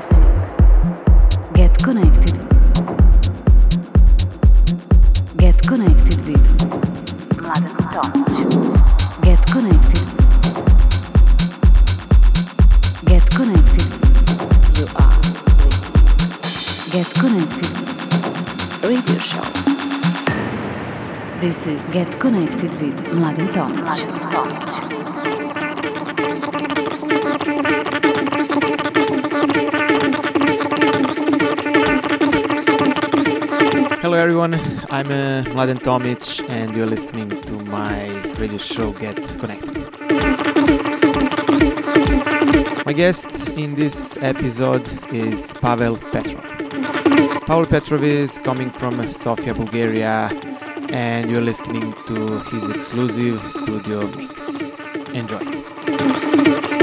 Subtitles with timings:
[0.00, 0.32] listening.
[1.52, 2.36] Get connected.
[5.36, 6.46] Get connected with
[7.36, 8.26] Mladen Tomic.
[9.26, 10.06] Get connected.
[13.10, 13.88] Get connected.
[14.78, 15.16] You are
[15.64, 16.06] listening.
[16.94, 17.70] Get connected.
[18.88, 19.46] Radio show.
[21.40, 23.90] This is Get Connected with Mladen Tomic.
[34.42, 38.08] Everyone, I'm uh, Mladen Tomic and you're listening to my
[38.38, 39.76] radio show Get Connected.
[42.86, 46.44] My guest in this episode is Pavel Petrov.
[47.46, 50.30] Pavel Petrov is coming from Sofia, Bulgaria
[50.90, 54.58] and you're listening to his exclusive studio mix.
[55.12, 56.79] Enjoy.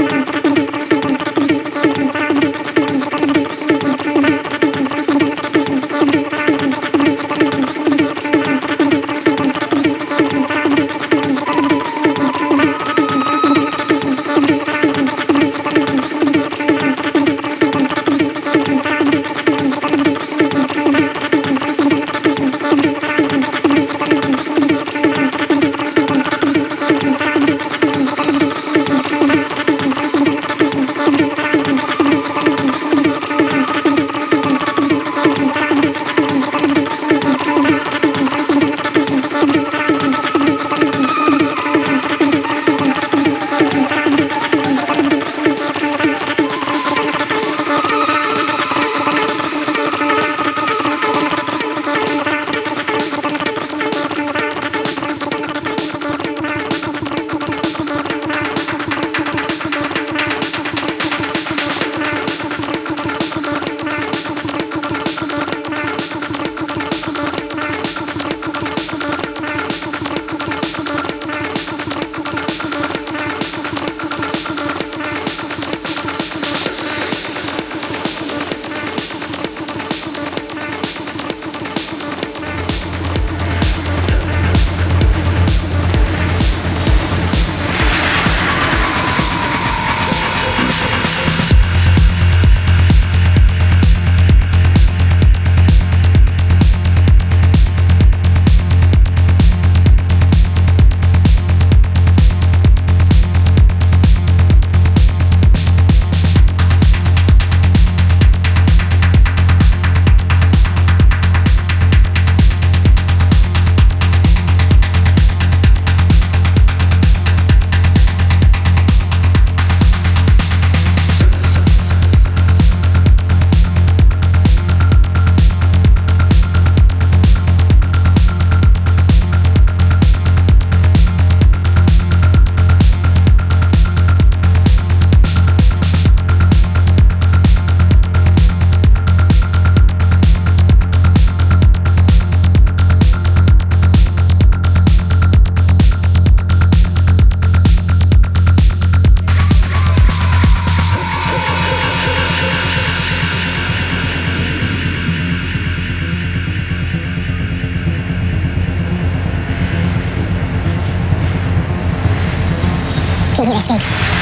[163.38, 164.17] Can you escape?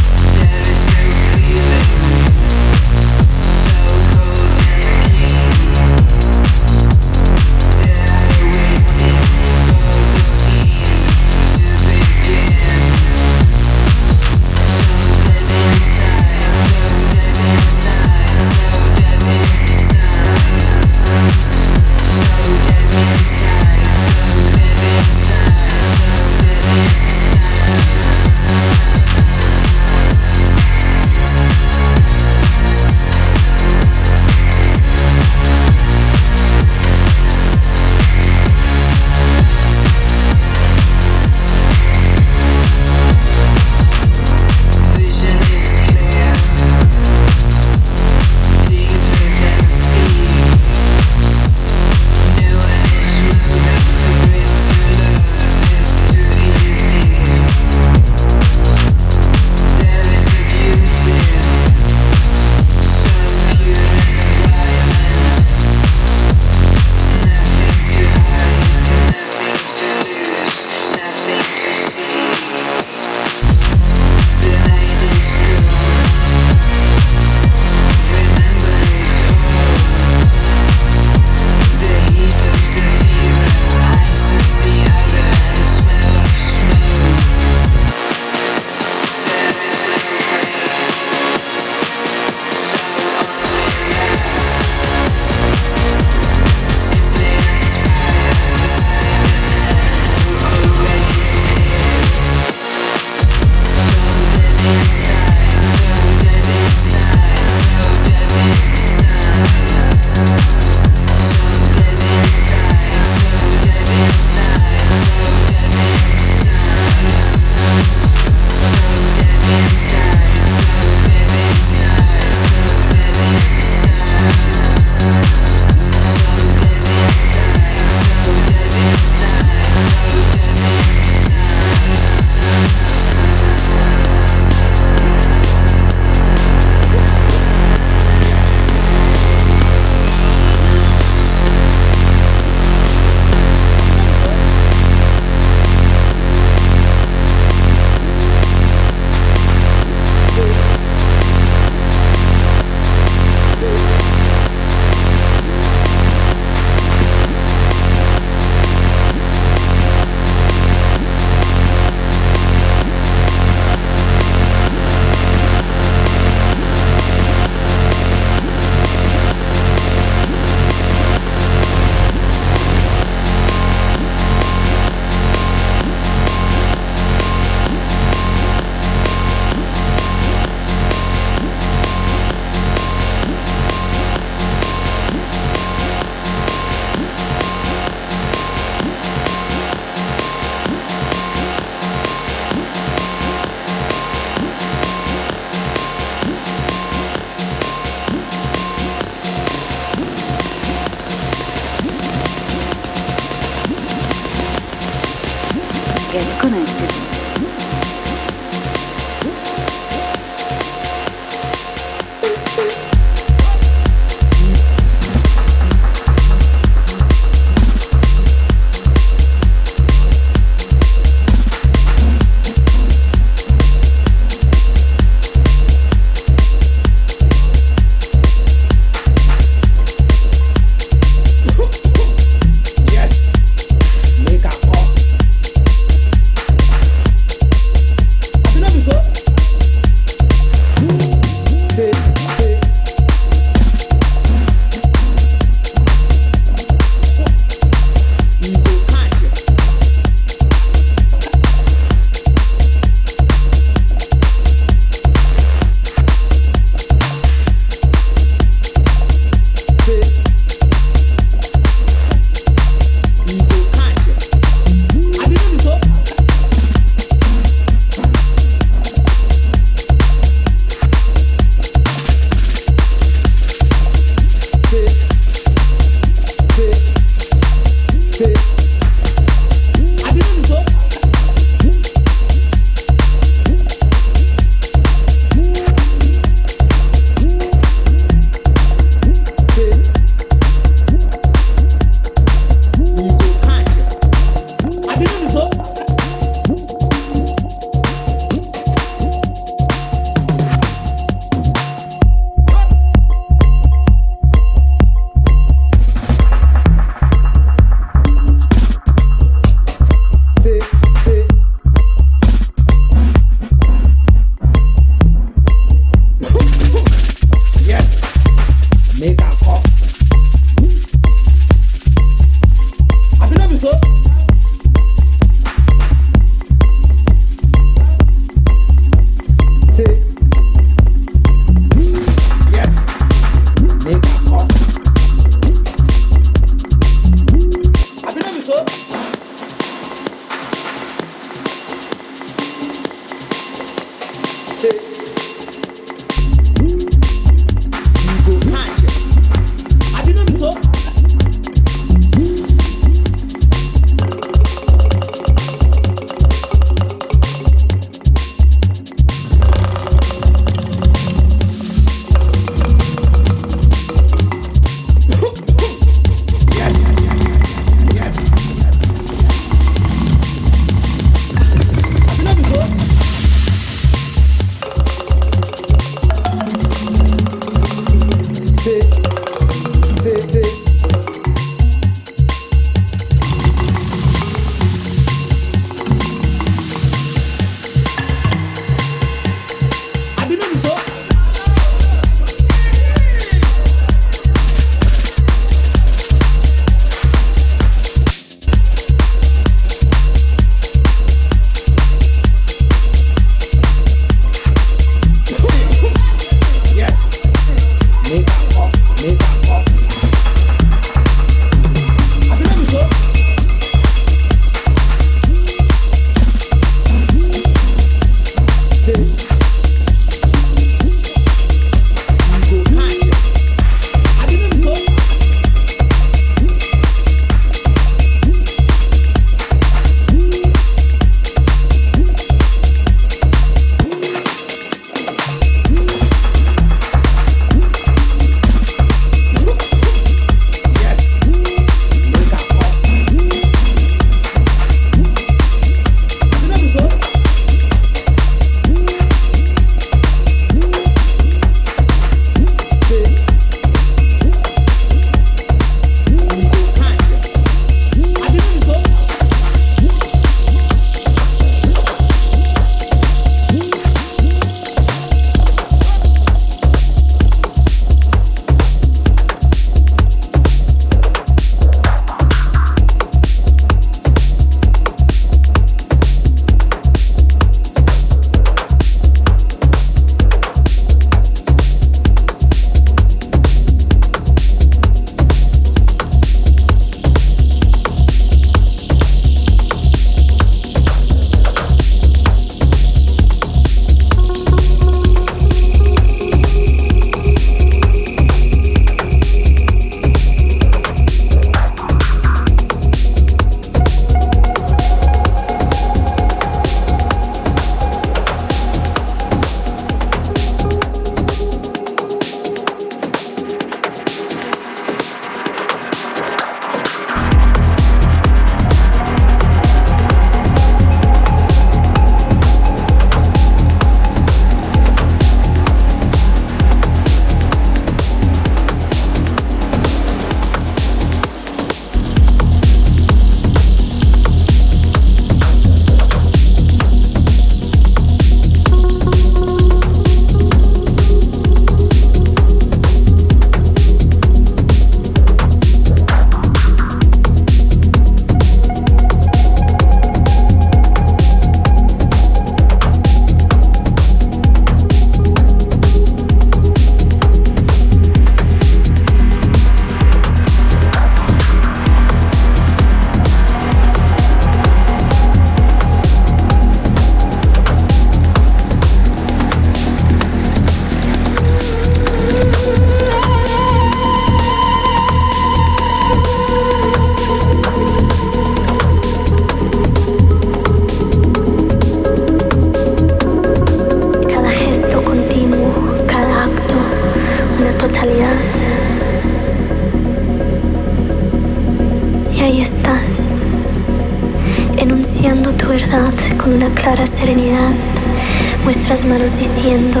[598.74, 600.00] Muestras manos diciendo,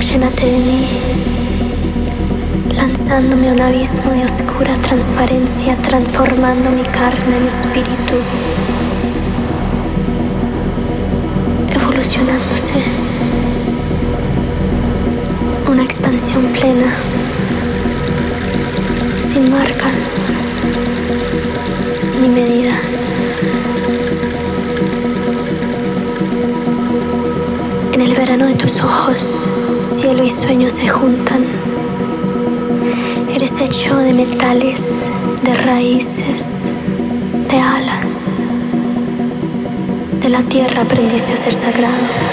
[0.00, 0.88] llénate de mí,
[2.74, 8.16] lanzándome a un abismo de oscura transparencia, transformando mi carne en espíritu,
[11.74, 12.82] evolucionándose,
[15.70, 16.94] una expansión plena,
[19.18, 20.29] sin marcas
[29.00, 31.44] ojos, cielo y sueño se juntan.
[33.32, 35.10] Eres hecho de metales,
[35.42, 36.72] de raíces,
[37.50, 38.32] de alas.
[40.20, 42.29] De la tierra aprendiste a ser sagrado.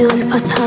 [0.00, 0.59] Sido el pasado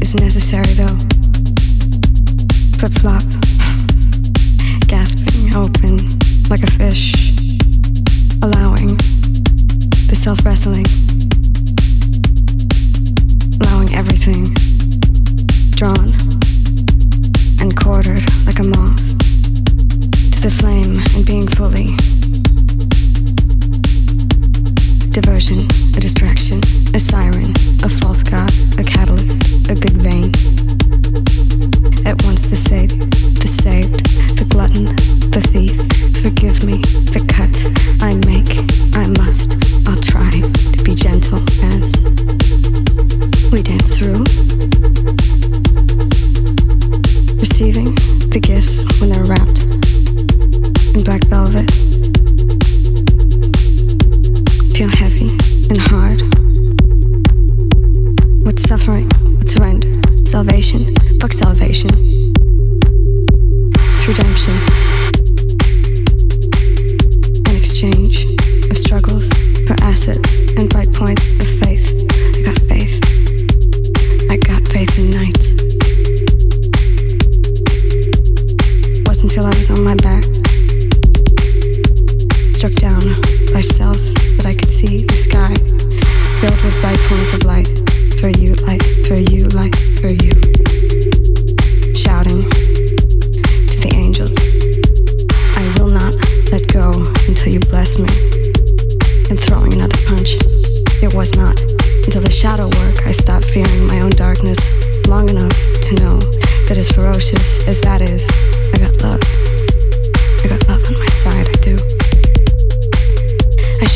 [0.00, 0.96] Is necessary though.
[2.78, 3.22] Flip flop,
[4.86, 5.98] gasping open
[6.48, 7.32] like a fish,
[8.42, 8.96] allowing
[10.08, 10.86] the self wrestling,
[13.60, 14.54] allowing everything,
[15.76, 16.12] drawn
[17.60, 18.96] and quartered like a moth
[20.32, 21.94] to the flame and being fully
[25.10, 26.58] diversion a distraction,
[26.94, 30.30] a siren, a false god, a catalyst, a good vein.
[32.06, 32.98] At once the saved,
[33.40, 34.04] the saved,
[34.36, 34.86] the glutton,
[35.30, 35.76] the thief,
[36.22, 36.78] forgive me,
[37.12, 37.54] the cut
[38.02, 38.50] I make,
[38.94, 39.56] I must,
[39.88, 41.90] I'll try to be gentle and
[43.52, 44.24] we dance through.
[47.40, 47.94] Receiving
[48.30, 49.62] the gifts when they're wrapped
[50.94, 51.99] in black velvet.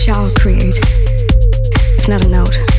[0.05, 0.79] shall create.
[1.97, 2.74] It's not a note.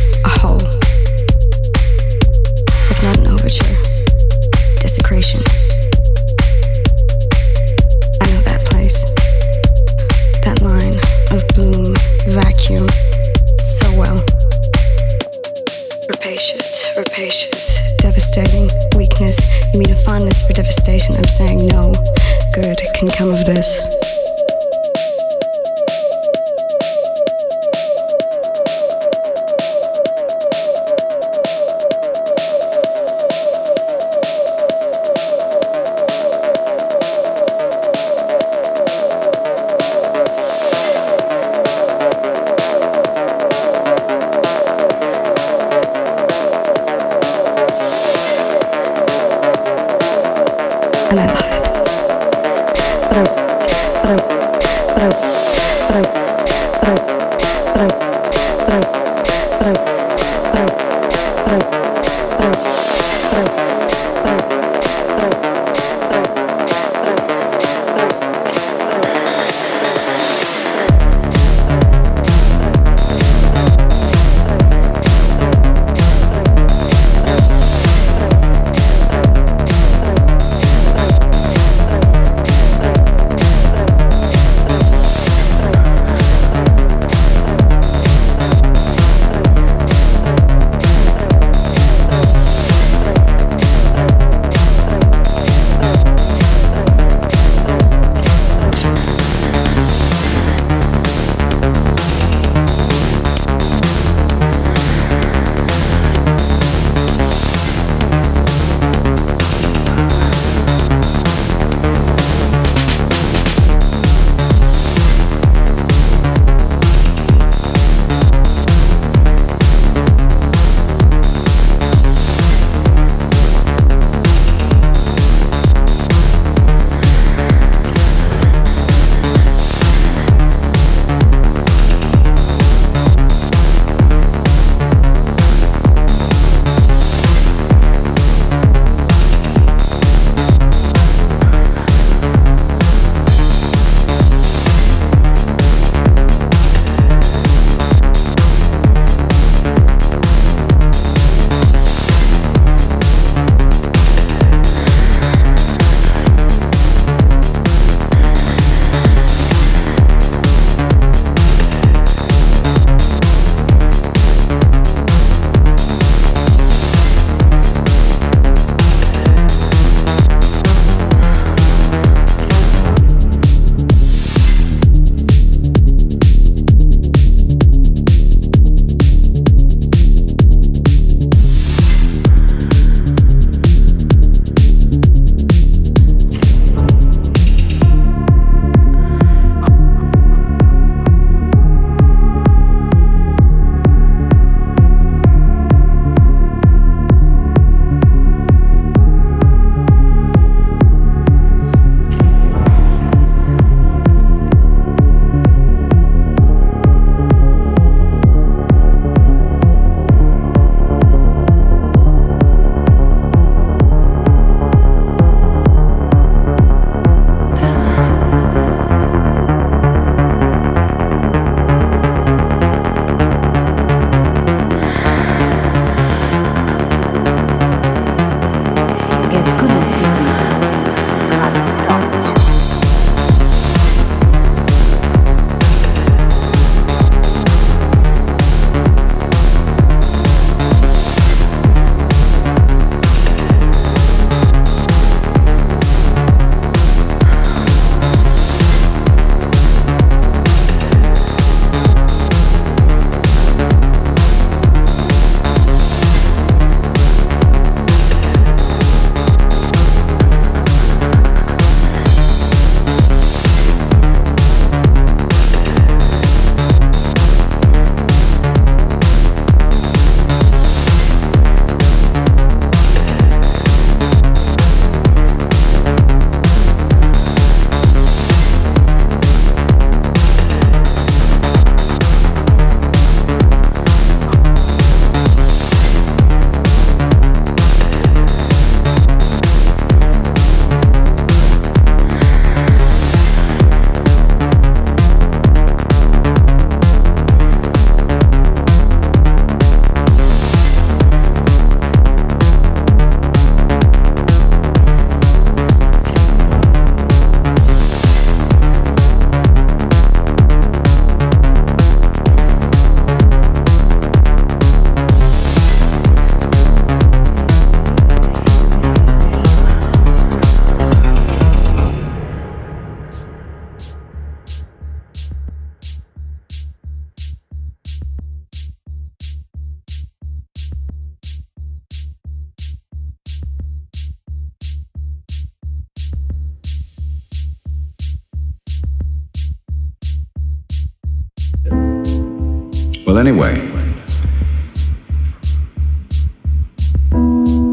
[343.16, 343.54] Well, anyway,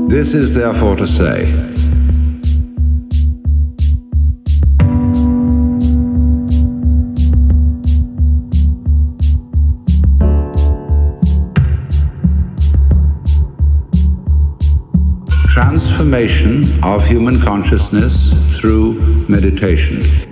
[0.09, 1.51] this is therefore to say
[15.53, 18.15] transformation of human consciousness
[18.61, 20.32] through meditation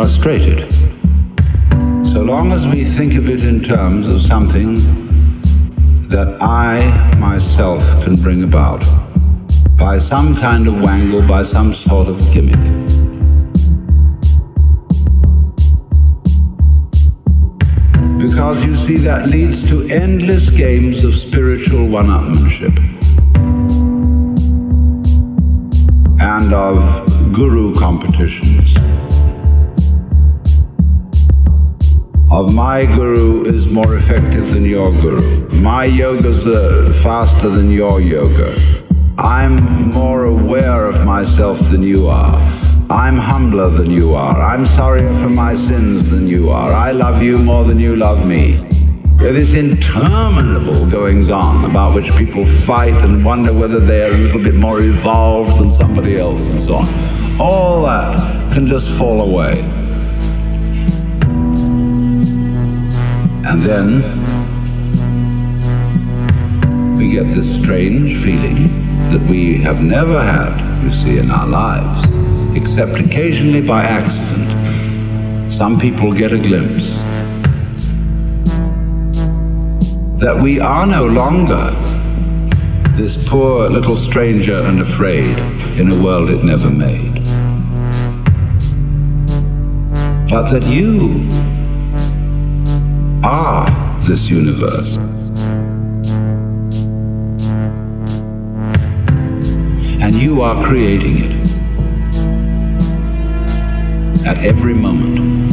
[0.00, 0.72] frustrated.
[2.06, 4.74] So long as we think of it in terms of something
[6.08, 6.78] that I
[7.18, 8.80] myself can bring about
[9.78, 12.56] by some kind of wangle, by some sort of gimmick.
[18.18, 22.76] because you see that leads to endless games of spiritual one-upmanship
[26.20, 28.69] and of guru competitions.
[32.32, 35.48] Of my guru is more effective than your guru.
[35.48, 38.54] My yoga's uh, faster than your yoga.
[39.18, 42.36] I'm more aware of myself than you are.
[42.88, 44.40] I'm humbler than you are.
[44.40, 46.70] I'm sorrier for my sins than you are.
[46.70, 48.64] I love you more than you love me.
[49.18, 54.16] There is interminable goings on about which people fight and wonder whether they are a
[54.16, 57.40] little bit more evolved than somebody else and so on.
[57.40, 58.20] All that
[58.54, 59.79] can just fall away.
[63.50, 63.86] And then
[66.96, 72.06] we get this strange feeling that we have never had, you see, in our lives
[72.54, 76.86] except occasionally by accident, some people get a glimpse
[80.20, 81.72] that we are no longer
[82.96, 85.24] this poor little stranger and afraid
[85.76, 87.24] in a world it never made,
[90.30, 91.28] but that you
[93.22, 94.96] are this universe.
[100.02, 101.36] And you are creating it
[104.26, 105.50] at every moment.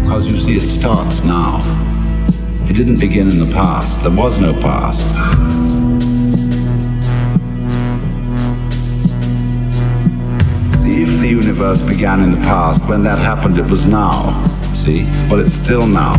[0.00, 1.19] Because you see, it starts
[2.84, 4.02] didn't begin in the past.
[4.02, 5.06] There was no past.
[10.86, 14.10] if the universe began in the past, when that happened, it was now.
[14.84, 15.04] See?
[15.28, 16.14] Well, it's still now.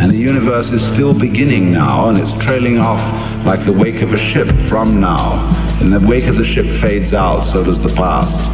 [0.00, 3.00] And the universe is still beginning now, and it's trailing off
[3.44, 5.42] like the wake of a ship from now.
[5.80, 8.53] And the wake of the ship fades out, so does the past.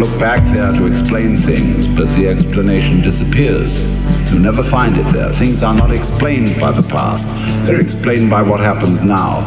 [0.00, 4.32] Look back there to explain things, but the explanation disappears.
[4.32, 5.28] You never find it there.
[5.38, 7.22] Things are not explained by the past.
[7.66, 9.46] They're explained by what happens now.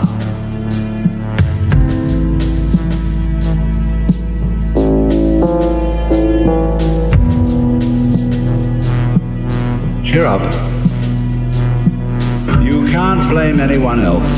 [10.06, 10.54] Cheer up.
[12.62, 14.30] You can't blame anyone else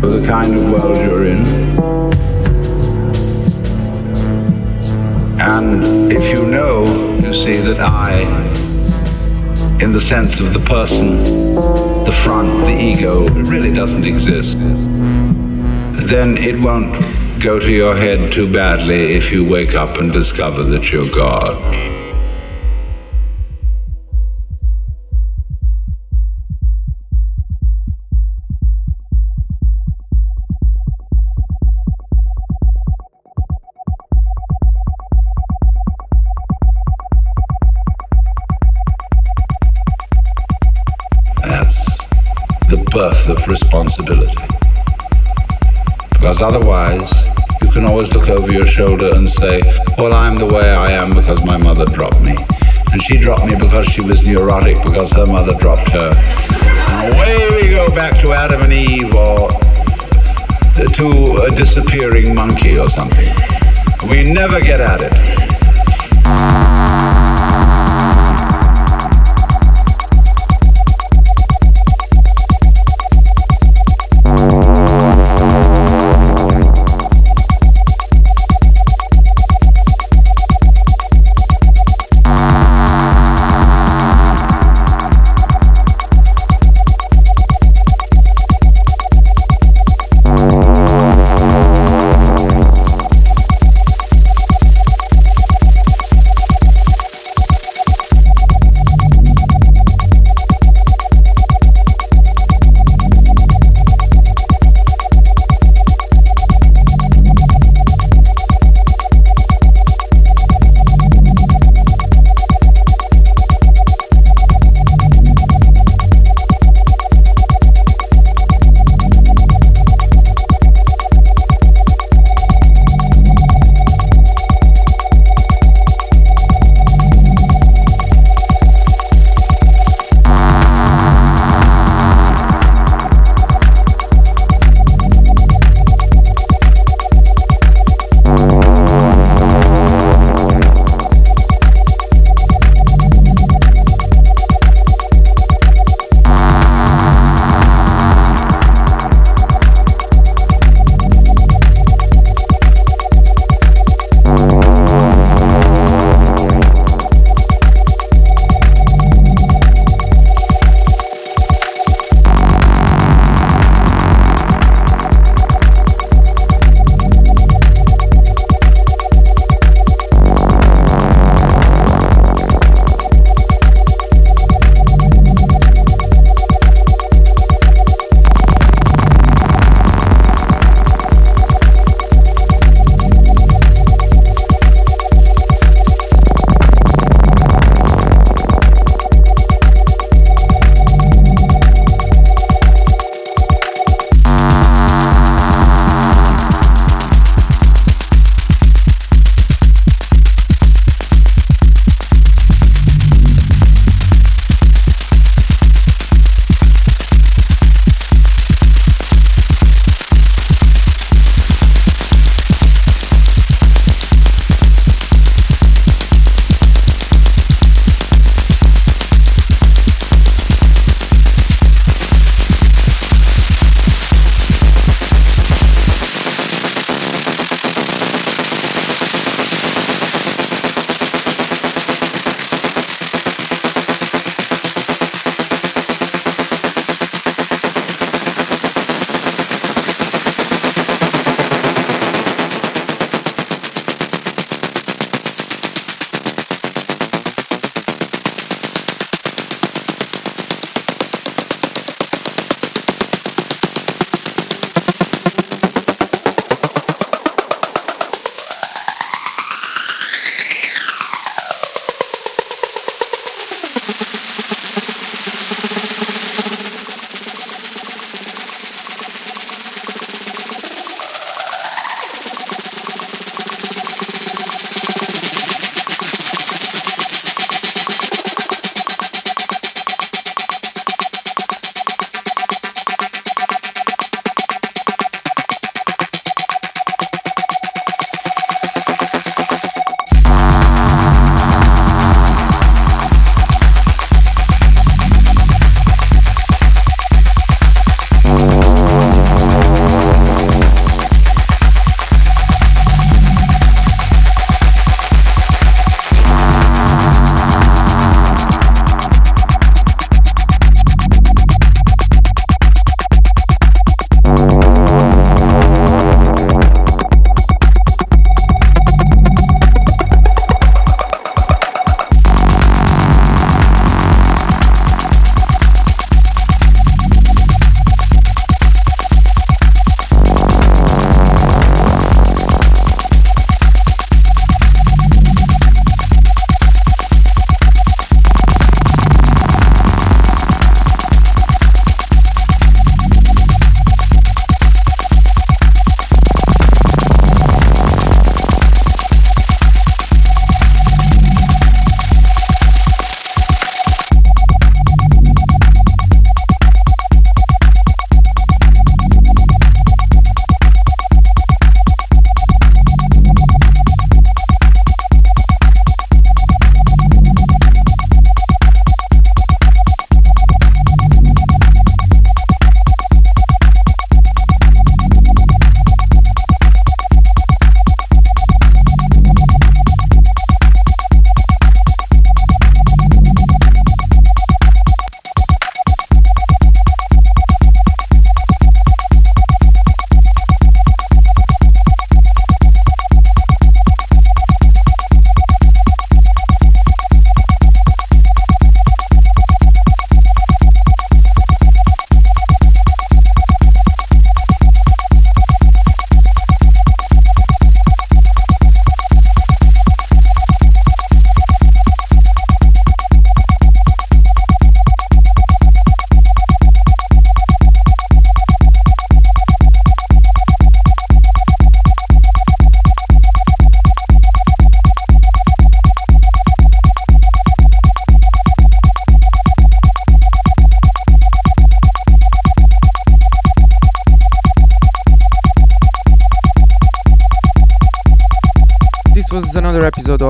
[0.00, 1.93] for the kind of world you're in.
[5.46, 6.86] And if you know,
[7.16, 8.22] you see that I,
[9.78, 14.56] in the sense of the person, the front, the ego, really doesn't exist,
[16.08, 20.64] then it won't go to your head too badly if you wake up and discover
[20.64, 21.93] that you're God.
[50.34, 52.34] I'm the way I am because my mother dropped me.
[52.90, 56.12] And she dropped me because she was neurotic because her mother dropped her.
[56.12, 59.48] And away we go back to Adam and Eve or
[60.74, 63.32] to a disappearing monkey or something.
[64.10, 65.12] We never get at it.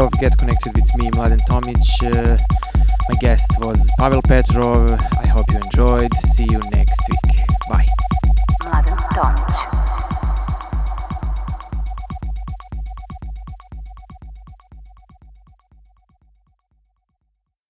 [0.00, 2.33] Of Get Connected with me, Mladen Tomic.